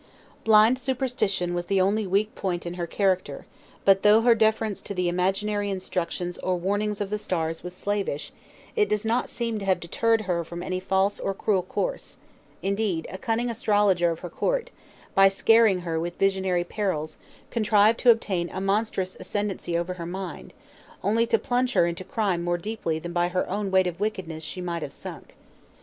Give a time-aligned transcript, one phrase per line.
[0.43, 3.45] Blind superstition was the only weak point in her character;
[3.85, 8.31] but though her deference to the imaginary instructions or warnings of the stars was slavish,
[8.75, 12.17] it does not seem to have deterred her from any false or cruel course;
[12.63, 14.71] indeed, a cunning astrologer of her court,
[15.13, 17.19] by scaring her with visionary perils,
[17.51, 20.51] contrived to obtain a monstrous ascendency over her mind,
[21.03, 24.41] only to plunge her into crime more deeply than by her own weight of wickedness
[24.43, 25.35] she might have sunk.